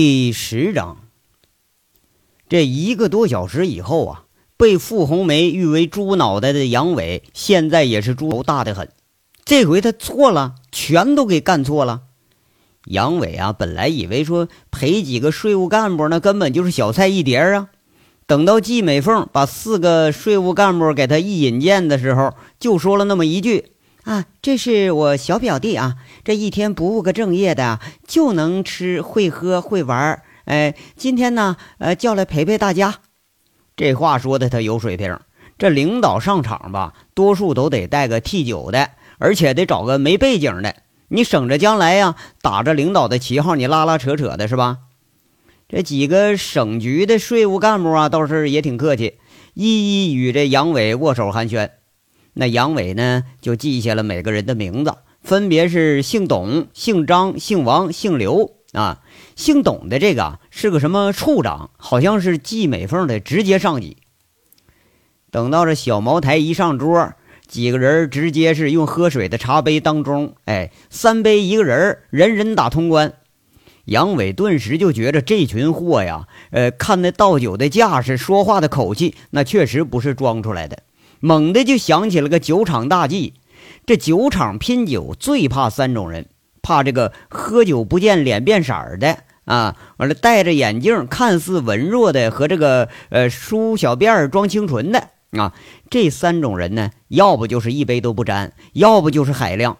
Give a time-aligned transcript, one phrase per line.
[0.00, 0.98] 第十章，
[2.48, 4.24] 这一个多小时以后啊，
[4.56, 8.92] 被傅红梅誉为“猪脑袋”的杨伟，现在也是猪头大的很。
[9.44, 12.02] 这回他错了，全都给干错了。
[12.84, 17.68] 杨伟啊，本来以为说赔几个税务干部，那根本就是小菜一碟啊。
[18.28, 23.72] 等到季美凤把四个税务干部给他一引荐的时候，就说了那么一句。
[24.08, 25.96] 啊，这是我小表弟啊！
[26.24, 33.00] 这一天不务个正业的，就能吃会喝会玩哎，今天呢，呃，叫来陪陪大家。
[33.76, 35.20] 这话说的他有水平。
[35.58, 40.76] 这领导上场吧，多数都得带个替酒的，而且得找个没背景的，
[41.08, 44.78] 你省着将来呀，打着领导的旗号，你拉拉扯扯的是吧？
[45.68, 49.18] 这几个省局的税务干部啊，倒是也挺客气，
[49.52, 51.68] 一一与这杨伟握手寒暄。
[52.40, 59.00] 那杨伟呢，就记下了每个人的名字，分别是姓董、姓张、姓王、姓刘啊。
[59.34, 63.96] 姓董的这个是个什么处长，好像是季美凤的直接上级。
[65.32, 67.12] 等到这小茅台一上桌，
[67.48, 73.14] 几个人直接是用喝水的茶杯当中，哎，三杯一个人，人人打通关。
[73.86, 80.84] 杨伟顿时就觉着这群货呀，呃，看那倒酒的架势，说话的口气，那确实不是装出来的。
[81.20, 83.34] 猛地就想起了个酒场大忌，
[83.86, 86.26] 这酒场拼酒最怕三种人：
[86.62, 95.54] 怕这个喝酒不见脸变色的啊，完了戴着眼镜看似文弱的和这个呃梳小辫装清纯的啊。
[95.90, 99.78] 这三种人呢，要不就是一杯都不沾，要不就是海量。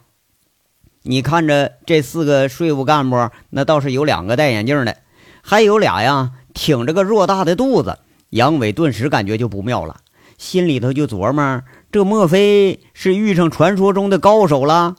[1.03, 4.97] 你看着这四个税务干部，那倒是有两个戴眼镜的，
[5.43, 7.99] 还有俩呀挺着个偌大的肚子。
[8.31, 10.01] 杨伟顿时感觉就不妙了。
[10.39, 14.97] 心里头就琢磨：这莫非是遇上传说中的高手了？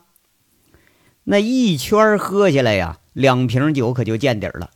[1.24, 4.70] 那一圈喝下来呀，两瓶酒可就见底了。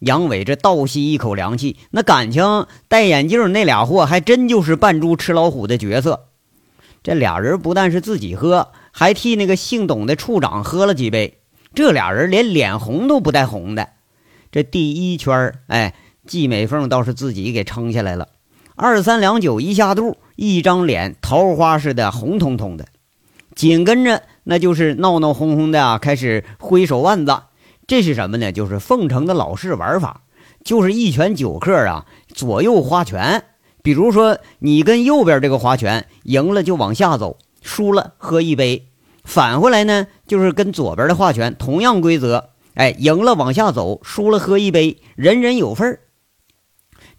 [0.00, 6.28] 杨伟这倒吸一口凉气，那感情戴眼镜那俩货还真就是扮猪吃老虎的角色。
[7.02, 11.38] 这俩人不但是自己喝，还替那个姓董的处长喝了几杯。
[11.74, 13.88] 这俩人连脸红都不带红的。
[14.52, 15.94] 这第一圈哎，
[16.26, 18.28] 季美凤倒是自己给撑下来了。
[18.80, 22.86] 二三两酒一下肚，一张脸桃花似的红彤彤的，
[23.54, 27.42] 紧跟着那就是闹闹哄哄的啊，开始挥手腕子。
[27.86, 28.50] 这是什么呢？
[28.52, 30.22] 就是凤城的老式玩法，
[30.64, 33.44] 就是一拳九克啊，左右花拳。
[33.82, 38.86] 比如说你跟右边这个划拳，赢了就往下走，输了喝一杯。
[39.24, 42.48] 反过来呢，就是跟左边的划拳，同样规则。
[42.72, 46.00] 哎，赢了往下走，输了喝一杯，人人有份儿。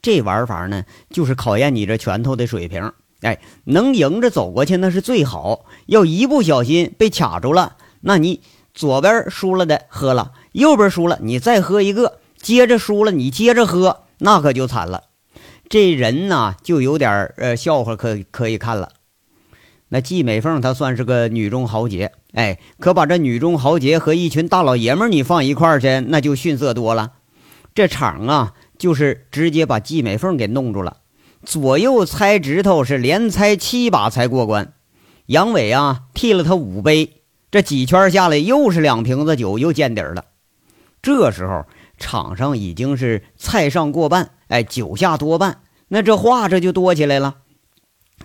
[0.01, 2.91] 这玩法呢，就是考验你这拳头的水平。
[3.21, 5.65] 哎，能迎着走过去那是最好。
[5.85, 8.41] 要一不小心被卡住了，那你
[8.73, 15.03] 左边输了的喝了，右边输了你再喝一个，接着输了你接着喝，那可就惨了。
[15.69, 18.93] 这人呢，就有点呃笑话可可以看了。
[19.89, 27.11] 那季美凤她算是个女中豪杰，哎，可把这女中豪杰和一群大老爷们你放一块儿去，那就逊色多了。
[27.75, 28.53] 这场啊。
[28.81, 30.97] 就是直接把季美凤给弄住了，
[31.45, 34.73] 左右猜指头是连猜七把才过关。
[35.27, 37.21] 杨伟啊，替了他五杯，
[37.51, 40.25] 这几圈下来又是两瓶子酒，又见底了。
[40.99, 41.67] 这时候
[41.99, 45.59] 场上已经是菜上过半，哎，酒下多半，
[45.89, 47.35] 那这话这就多起来了。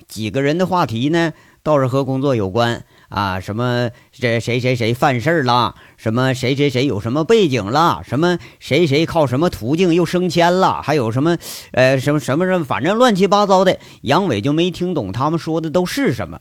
[0.08, 2.86] 几个人的话题呢，倒是和工作有关。
[3.16, 5.74] 啊，什么这谁谁谁犯事儿了？
[5.96, 8.02] 什么谁谁谁有什么背景了？
[8.06, 10.82] 什么谁谁靠什么途径又升迁了？
[10.82, 11.38] 还有什么，
[11.72, 13.78] 呃，什么什么什么，反正乱七八糟的。
[14.02, 16.40] 杨伟就没听懂他们说的都是什么，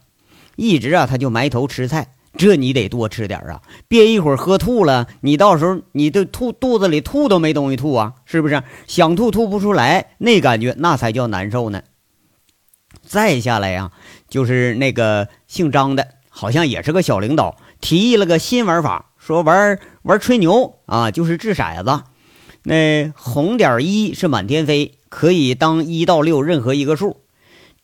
[0.57, 2.09] 一直啊他就埋头吃菜。
[2.37, 8.61] 这你得多吃点啊，憋一会儿喝吐了，你到时候你的吐肚子里吐都没东西吐啊，是不是？
[8.85, 11.83] 想吐吐不出来，那感觉那才叫难受呢。
[13.01, 13.91] 再下来呀，
[14.27, 16.09] 就是那个姓张的。
[16.37, 22.03] 好像也是个小领导，提议了个新玩法，说玩玩吹牛啊，就是掷骰子。
[22.63, 27.21] 那红点一是满天飞，可以当一到六任何一个数。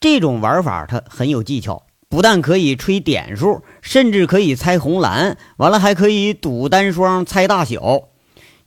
[0.02, 8.10] 这种玩法它很有技巧，不但可以吹点数，甚至可以猜红蓝，完了还可以赌单双猜大小。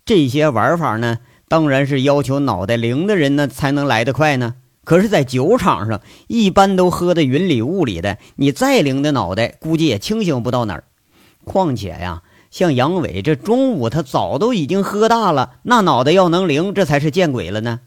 [0.07, 4.55] 这些玩法呢，当然是要求脑袋灵的人呢才能来得快呢。
[4.85, 10.85] 可是，在酒场上，一般都喝得云里雾里的，你再灵的脑袋，估计也清醒不到哪儿。
[11.45, 17.81] 况且呀，像杨伟这中午他早都已经喝大了，那脑袋要能灵，这才是见鬼了呢。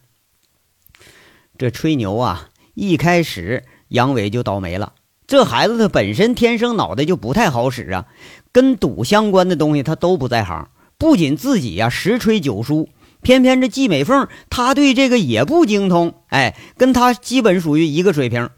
[1.57, 4.93] 这吹牛啊，一开始杨伟就倒霉了。
[5.27, 8.05] 这孩子他本身天生脑袋就不太好使啊，
[8.51, 12.89] 跟赌相关的东西他都不在行，不仅自己呀十吹九输。
[13.21, 18.49] 偏偏这季美凤她对这个也不精通，哎，跟她基本属于一个水平。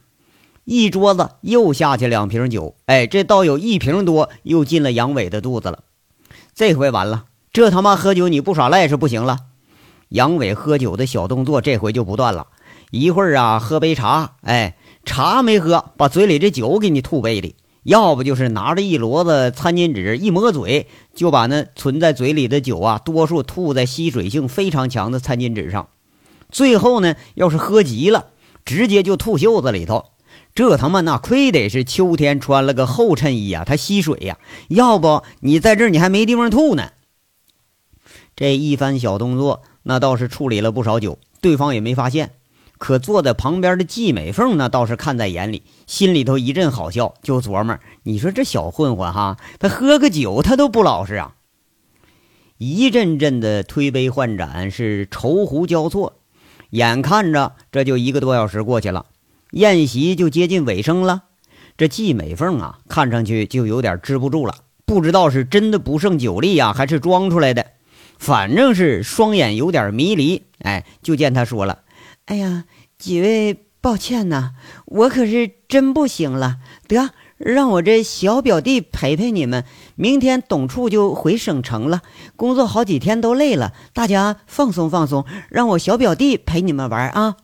[0.66, 5.80] 一桌子又下去两瓶酒，哎，这倒有一瓶多又进了杨伟的肚子了。
[6.54, 9.38] 这回完了，这他妈喝酒你不耍赖是不行了。
[10.10, 12.48] 杨伟喝酒的小动作这回就不断了，
[12.92, 14.76] 一会儿啊喝杯茶，哎，
[15.06, 25.90] 茶没喝，把嘴里这酒给你吐杯里；要不就是拿着一摞子餐巾纸一抹嘴，就把那存在嘴里的酒啊，多数吐在吸水性非常强的餐巾纸上。
[26.52, 28.28] 最后呢，要是喝急了，
[28.66, 30.06] 直接就吐袖子里头。
[30.56, 34.38] 这他妈那亏得是秋天穿了个厚衬衣呀，它吸水呀。
[34.68, 36.92] 要不你在这儿你还没地方吐呢。
[38.36, 42.32] 这一番小动作，那倒是处理了不少酒，对方也没发现。
[42.80, 51.36] 可坐在旁边的季美凤呢倒是看在眼里，心里头一阵好笑，就琢磨：你说这小混混哈，他喝个酒他都不老实啊。
[52.58, 56.20] 一阵阵的推杯换盏，是愁湖交错，
[56.72, 59.06] 眼看着这就一个多小时过去了。
[59.52, 61.24] 宴席就接近尾声了，
[61.78, 64.56] 这季美凤啊，看上去就有点支不住了，
[64.86, 67.66] 不知道是真的不胜酒力呀，还是装出来的，
[68.18, 70.44] 反正是双眼有点迷离。
[70.60, 71.80] 哎，就见他说了
[72.30, 72.66] ：“哎呀，
[73.00, 74.52] 几位抱歉呐，
[74.86, 77.10] 我可是真不行了，得
[77.40, 79.66] 让我这小表弟陪陪你们。
[79.96, 82.04] 明天董处就回省城了，
[82.36, 87.36] 工作好几天都累了，大家放松放松，让我小表弟陪你们玩啊。”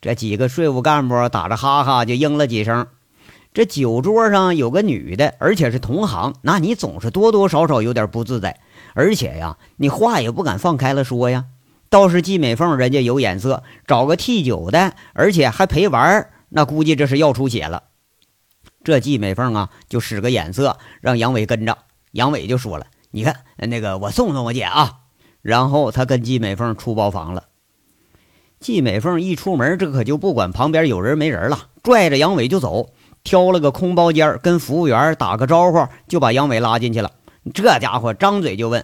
[0.00, 2.86] 这几个税务干部打着哈哈就应了几声。
[3.52, 8.58] 这酒桌上有个女的，而且是同行，那你总是多多少少有点不自在。
[8.94, 11.44] 而且呀，你话也不敢放开了说呀。
[11.92, 17.82] 倒是季美凤，人家有眼色，找个替酒的，而且还陪玩那估计这是要出血了。
[18.82, 21.76] 这季美凤啊，就使个眼色，让杨伟跟着。
[22.12, 25.00] 杨伟就说了：“你看，那个我送送我姐啊。”
[25.42, 27.44] 然后他跟季美凤出包房了。
[28.58, 37.12] 季美凤一出门，这可就不管旁边有人没人了，拽着杨伟就走，挑了个空包间，跟服务员打个招呼，就把杨伟拉进去了。
[37.52, 38.82] 这家伙张嘴就问：“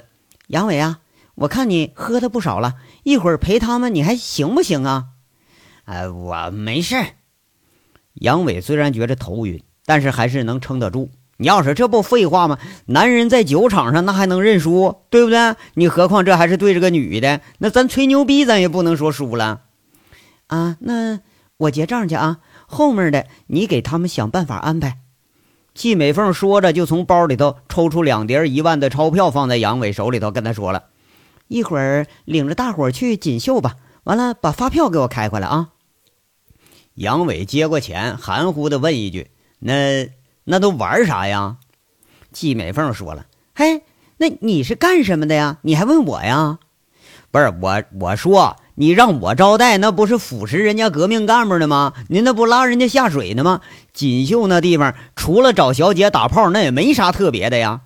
[0.48, 0.98] 杨伟啊，
[1.36, 2.74] 我看你喝的不少了，
[3.08, 5.06] 一会儿陪他们，你还行不行啊
[5.86, 6.96] ？”“哎，我没事。”
[8.14, 11.10] 杨伟虽然觉着头晕，但是还是能撑得住。
[11.38, 12.58] 你要是这不废话吗？
[12.86, 15.54] 男人在酒场上那还能认输，对不对？
[15.74, 19.62] 你何况这还是对着个女的，那咱吹牛逼，咱也不能说输了。
[20.48, 21.20] 啊，那
[21.56, 24.98] 我结账去啊，后面的你给他们想办法安排。
[25.74, 30.86] 季美凤说着，就从包里头抽出两叠一万的钞票，放在杨伟手里头，跟他说了
[31.48, 33.74] ：“一会儿领着大伙去锦绣吧，
[34.04, 35.70] 完了把发票给我开回来啊。”
[36.94, 39.30] 杨伟接过钱，含糊的问一句
[39.60, 40.08] ：“那
[40.44, 41.56] 那都玩啥呀？”
[42.32, 43.82] 季美凤说了：“嘿，
[44.18, 45.58] 那你是干什么的呀？
[45.62, 46.58] 你还问我呀？
[47.30, 51.94] 不是我，我说。”你让我招待，那不是腐蚀人家革命干部的吗？
[52.10, 53.60] 您那不拉人家下水呢吗？
[53.92, 57.80] 锦绣那地方，除了找小姐打炮，那也没啥特别的呀。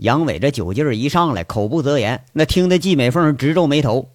[0.00, 4.08] 杨伟这酒劲儿一上来，口不择言，那听得季美凤直皱眉头。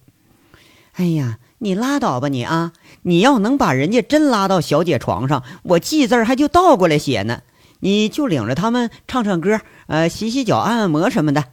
[0.94, 2.72] 哎呀，你拉倒吧你啊！
[3.02, 7.42] 你要能把人家真拉到小姐床上，我记字儿还就倒过来写呢。
[7.78, 11.44] 你就领着他们唱唱歌，呃，洗洗脚、按按摩什么的。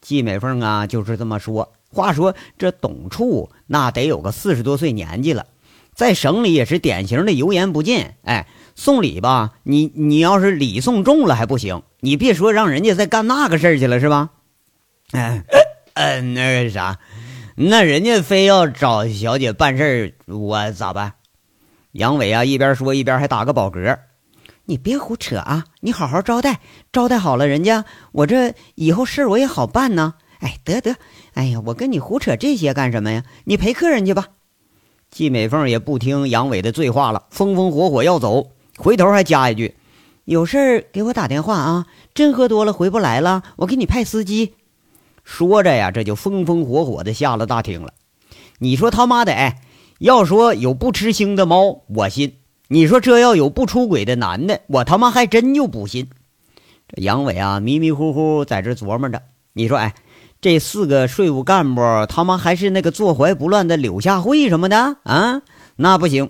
[0.00, 1.74] 季美凤啊，就是这么说。
[1.90, 5.44] 话说这董处那得有个四十多岁年纪了，
[5.92, 8.06] 在省里也是典型的油盐不进。
[8.22, 14.30] 哎，送礼吧，你你要是礼送重了还不行，你别说让人家再干那个事儿去了，是吧？
[15.12, 15.44] 嗯
[15.94, 16.98] 嗯，那个啥，
[17.56, 21.14] 那人家非要找小姐办事儿，我咋办？
[21.92, 23.98] 杨伟啊，一边说一边还打个饱嗝。
[24.66, 25.66] 你别胡扯啊！
[25.80, 30.14] 你好好招待，招待好了人家，我这以后事儿我也好办呢。
[30.40, 30.96] 哎，得得。
[31.34, 33.22] 哎呀，我跟你胡扯这些干什么呀？
[33.44, 34.28] 你陪客人去吧。
[35.10, 39.76] 季美凤也不听杨伟的醉话了，风风火火要走，回头还加一句
[40.24, 41.86] ：“有事给我打电话啊！
[42.14, 44.54] 真喝多了回不来了，我给你派司机。”
[45.24, 47.94] 说着呀，这就风风火火的下了大厅了。
[48.58, 49.62] 你说他妈的，哎，
[49.98, 52.30] 要说有不吃腥的猫，我信；
[52.68, 56.08] 你说这要有不出轨的男的，我他妈还真就不信。
[56.88, 59.94] 这杨伟啊，迷迷糊糊在这琢磨着，你说，哎。
[60.40, 65.40] 这四个税务干部，他妈还是那个坐怀不乱的柳下惠什么的啊？
[65.76, 66.28] 那不行，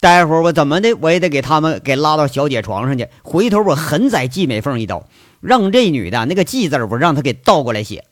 [0.00, 3.08] 待会儿我怎么的，我也得给他们给拉到小姐床上去。
[3.22, 5.06] 回头我狠宰季美凤一刀，
[5.42, 8.06] 让这女的那个“季”字我让她给倒过来写。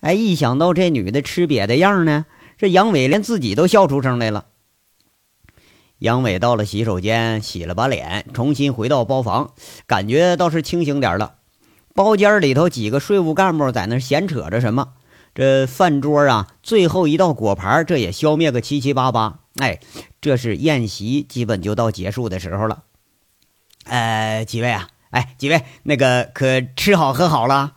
[0.00, 2.26] 哎，一想到这女的吃瘪的样呢，
[2.58, 4.44] 这杨伟连自己都笑出声来了。
[5.98, 9.52] 杨伟到了洗手间，洗了把脸，重新回到包房，
[9.86, 11.36] 感觉倒是清醒点了。
[11.94, 14.90] 包间里头几个税务干部在那闲扯着什么，
[15.34, 19.40] 这饭桌啊，最后一道果盘，这也消灭个七七八八。
[19.58, 19.80] 哎，
[20.20, 22.84] 这是宴席基本就到结束的时候了。
[23.84, 27.74] 呃，几位啊，哎，几位，那个可吃好喝好了？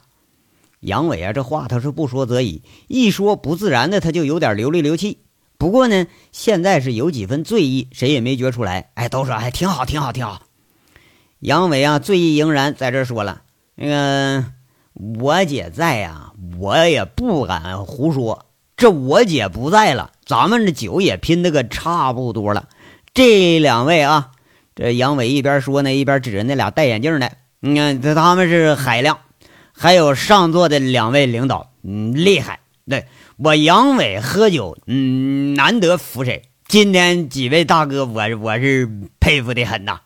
[0.79, 5.19] 杨伟啊，这话他是不说则已，一说不自然的，他就有点流里流气。
[5.57, 8.91] 不过呢，现在是有几分醉意，谁也没觉出来。
[8.95, 10.41] 哎，都说哎，挺好，挺好，挺好。
[11.39, 13.43] 杨伟啊，醉意盈然，在这说了，
[13.75, 14.45] 那个
[15.19, 18.47] 我姐在呀，我也不敢胡说。
[18.75, 22.69] 这我姐不在了，咱们这酒也拼的个差不多了。
[23.13, 24.31] 这两位啊，
[24.75, 29.17] 这杨伟一边说呢，一边指着那俩戴眼镜的，你看这他们是海量。
[29.73, 32.61] 还有上座的两位领导，嗯，厉害。
[32.89, 36.43] 对我杨伟喝酒，嗯，难得服谁。
[36.65, 39.99] 今天几位大哥，我我是佩服的很呐。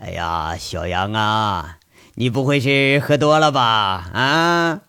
[0.00, 1.78] 哎呀，小杨啊，
[2.16, 4.10] 你不会是喝多了吧？
[4.12, 4.80] 啊，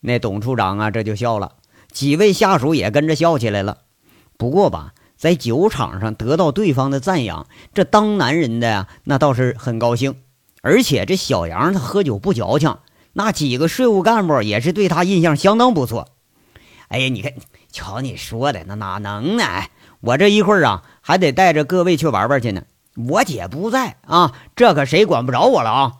[0.00, 1.52] 那董处长啊，这就笑了。
[1.90, 3.78] 几位下属也跟着笑起来了。
[4.36, 10.16] 不过吧，在酒场上得到对方的赞扬，这当男人的呀，那倒是很高兴。
[10.62, 12.78] 而且这小杨他喝酒不矫情。
[13.12, 16.08] 那几个税务干部也是对他印象相当不错。
[16.88, 17.32] 哎呀，你看，
[17.72, 19.44] 瞧你说的，那哪能呢？
[20.00, 22.62] 我这一会儿啊，还得带着各位去玩玩去呢。
[23.08, 25.92] 我姐不在啊，这可谁管不着我了啊？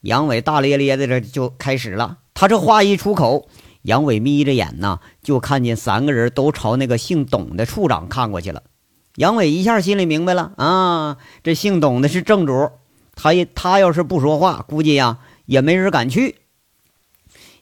[0.00, 2.18] 杨伟大咧咧的这就开始了。
[2.34, 3.48] 他这话一出口，
[3.84, 8.64] 杨伟眯着眼呢，就看见三个人都朝那个姓董的处长看过去了。
[9.16, 12.70] 杨伟一下心里明白了啊，这姓董的是正主，
[13.14, 15.20] 他也他要是不说话，估计呀。
[15.46, 16.36] 也没人敢去，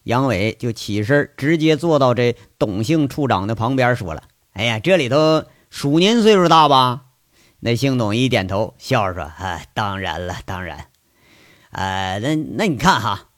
[0.04, 4.22] 杨伟就起身，直接坐到这董姓处长的旁边，说了
[4.54, 7.06] ：“哎呀，这里头属您岁数大吧？”
[7.58, 10.86] 那姓董一点头，笑着说：“啊，当然了，当然。
[11.72, 13.30] 呃，那那你看哈，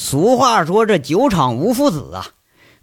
[0.00, 2.28] 俗话说这酒场无父子啊，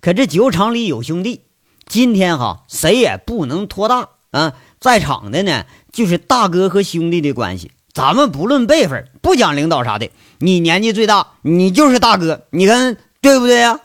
[0.02, 1.44] 可这酒场里有兄弟。
[1.86, 13.80] 今天哈，谁也不能托大啊，在场的呢，就是大哥和兄弟的关系。”咱们不论辈分，不讲领导啥的，你年纪最大，你就是大哥，你看对不对呀？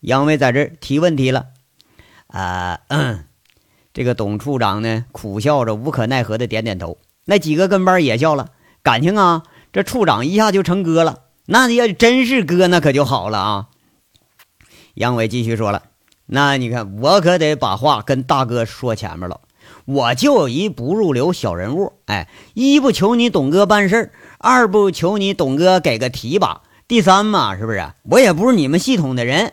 [0.00, 1.46] 杨威在这提问题了，
[2.26, 3.24] 啊，嗯，
[3.94, 6.98] 这个董处长呢，苦笑着，无可奈何的点点头。
[7.24, 8.48] 那几个跟班也笑了，
[8.82, 13.66] 感情啊，这处长一下就成哥了，那要真是哥，那可就好了啊。
[14.94, 15.82] 杨伟继续说了，
[16.26, 19.40] 那你看，我可得把话跟大哥说前面了。
[19.84, 27.90] 我就一不入流小人物，哎，一不求你董哥办事，二不求你董哥给个提拔，第三嘛，是不是？
[28.02, 29.52] 我也不是你们系统的人。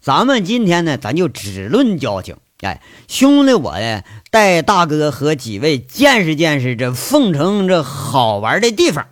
[0.00, 2.36] 咱们今天呢，咱就只论交情。
[2.62, 9.06] 哎，兄弟，我呢带大哥和几位见识见识这凤城这好玩的地方。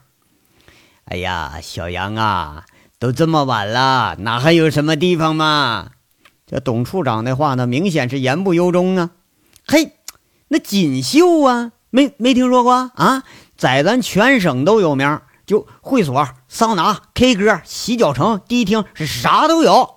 [1.06, 2.64] 哎呀，小杨啊，
[2.99, 5.90] 都这么晚了，哪还有什么地方嘛？
[6.46, 9.11] 这董处长的话呢，明显是言不由衷啊。
[9.66, 9.92] 嘿。
[10.49, 13.25] 那锦绣啊，没没听说过啊？
[13.56, 19.96] 在咱全省都有名，就会所、桑拿、K 歌、洗脚城、迪厅是啥都有。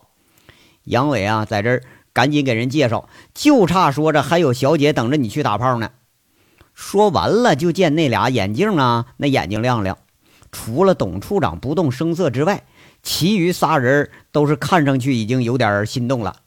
[0.85, 1.83] 杨伟啊，在这儿
[2.13, 5.91] 赶紧给人介绍，就差说着还有小姐等着你去打炮呢。
[6.73, 9.97] 说完了，就见那俩眼镜啊，那眼睛亮亮。
[10.57, 12.63] 除了董处长不动声色之外，
[13.03, 16.37] 其余仨人都是看上去已经有点心动了。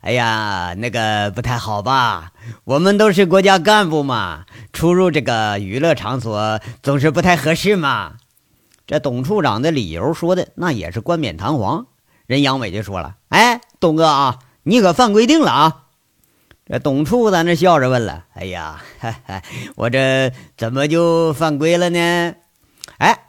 [0.00, 2.32] 哎呀，那个不太好吧？
[2.64, 8.14] 我们都是国家干部嘛，出入这个娱乐场所总是不太合适嘛。
[8.88, 11.86] 这董处长的理由说的那也是冠冕堂皇。
[12.26, 15.84] 人杨伟就说了：“哎，董哥啊，你可犯规定了啊！”
[16.66, 18.82] 这董处在那笑着问了：“哎呀，
[19.76, 22.34] 我这怎么就犯规了呢？”
[22.98, 23.22] 哎。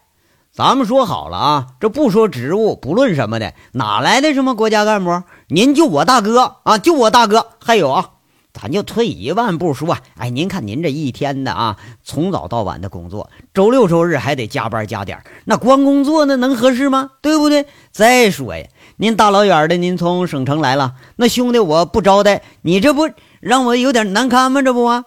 [0.52, 5.22] 咱们说好了啊，这不说职务，不论什么的，哪来的什么国家干部？
[5.50, 7.50] 您就我大哥啊，就我大哥。
[7.64, 8.10] 还有啊，
[8.54, 17.12] 咱就退一万步说，哎，您看您这一天的啊，从早到晚的工作，周六周日还得加班加点那光工作那能合适吗？
[17.22, 17.68] 对不对？
[17.92, 23.08] 再说呀，您大老远的，您从省城来了，那兄弟我不招待你，这不
[23.42, 24.64] 让我有点难堪吗？
[24.64, 25.04] 这不啊？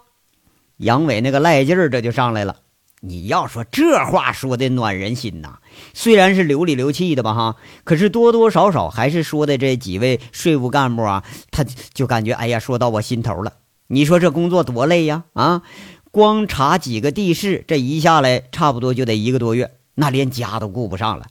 [0.76, 2.54] 杨伟那个赖劲儿这就上来了。
[3.02, 5.58] 你要说这话说的暖人心呐，
[5.94, 11.64] 虽然是流里流气的吧哈，可是多多少少还是说的这几位税务干部啊，他
[11.94, 13.54] 就感觉哎呀，说到我心头了。
[13.86, 15.62] 你说这工作多累呀啊，
[16.10, 21.26] 光查几个地市，这一下来差不多就得一个多月，那连家都顾不上了。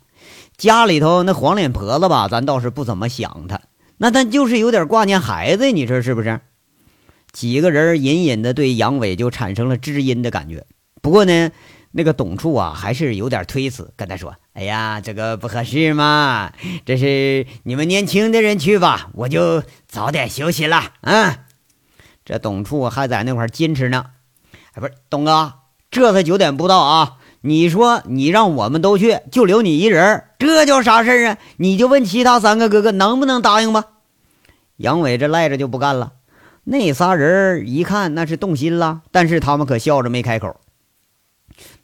[0.57, 3.61] 家里头那黄脸婆子吧，咱倒是不怎么想她，
[3.97, 6.41] 那但就是有点挂念孩子，你说是不是？
[7.31, 10.65] 几个人隐隐的对杨伟就产生了知音的感觉。
[11.01, 11.51] 不过呢，
[11.91, 16.51] 那个董处啊，还是有点推辞，跟他说：“哎呀，这个不合适嘛，
[16.85, 20.93] 这是你们年轻的人去吧，我就早点休息了。
[21.01, 21.35] 嗯，
[22.25, 24.05] 这董处还在那块坚持呢。
[24.73, 25.53] 哎，不是董哥，
[25.89, 27.17] 这才九点不到啊！
[27.41, 31.37] 你说你让我们都去，就留你一人，这叫啥事儿啊？
[31.55, 33.85] 你就问其他三个哥哥能不能答应吧。
[34.75, 36.11] 杨伟这赖着就不干了。
[36.65, 40.59] 那仨人一看那是动心了，但是他们可笑着没开口。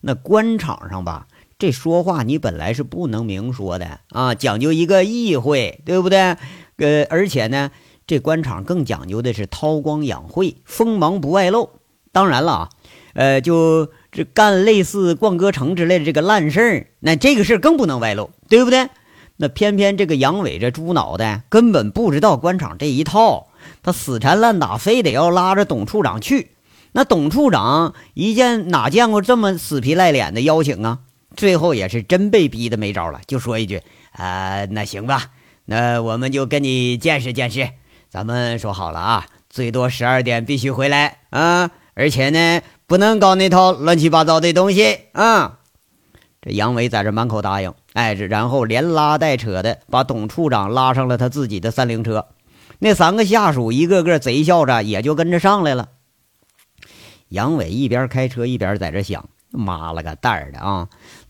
[0.07, 1.25] 那官场上吧，
[1.57, 6.19] 这说话你本来是不能明说的啊，讲究一个意会，对不对？
[6.77, 7.71] 呃，而且呢，
[8.05, 11.71] 这官场更讲究的是韬光养晦，锋芒不外露。
[12.12, 12.69] 当然了啊，
[13.15, 18.89] 呃，就这干类似逛歌城之类的这个烂事儿，那这个事儿更不能外露，对不对？
[19.38, 23.47] 那偏偏这个杨伟这猪脑袋根本不知道官场这一套，
[23.81, 26.51] 他死缠烂打，非得要拉着董处长去。
[26.96, 31.00] 那董处长一见哪见过这么死皮赖脸的邀请啊？
[31.36, 33.82] 最后也是真被逼的没招了，就说一句
[34.16, 35.24] ：“啊，那行吧，
[35.66, 37.68] 那我们就跟你见识见识。
[38.10, 45.60] 咱们说好了啊，最多十二点必须回来啊，而且呢，不能搞那套乱七八糟的东西啊。”
[46.42, 52.28] 这杨伟在这满口答应，哎，然后连拉带扯的把董处长拉上了他自己的三菱车，
[52.80, 55.90] 那三个下属一个个贼笑着，也就跟着上来了。
[57.29, 60.88] 杨伟一边开车一边在这想：“妈了个蛋儿的啊！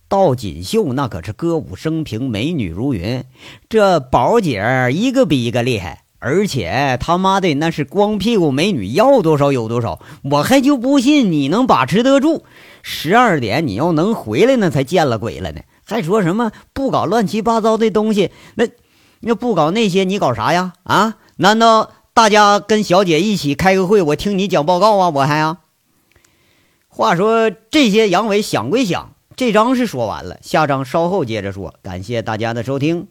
[0.08, 3.24] 到锦绣那可是歌舞升平，美女如云，
[3.70, 10.00] 这宝姐一个比一个厉害，而且他妈的那是光屁股美女，要多少有多少。
[10.24, 12.46] 我还就不信你能把持得住。
[12.84, 15.62] 十二点你要能回来，那才见了鬼了呢！
[15.86, 18.30] 还说什么不搞乱七八糟的东西？
[18.54, 18.68] 那
[19.22, 20.74] 那不搞那些，你搞啥呀？
[20.84, 21.18] 啊？
[21.38, 25.10] 难道大家跟小姐一起开个会，我听你讲报告啊？
[25.10, 25.58] 我还啊？”
[26.98, 31.74] 话说这些，阳痿想归想，这章是说完了，下章稍后接着说。
[31.84, 33.10] 感谢大家的收听。